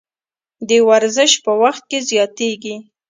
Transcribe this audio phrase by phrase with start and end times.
[0.69, 2.75] د ورزش په وخت کې زیاتیږي.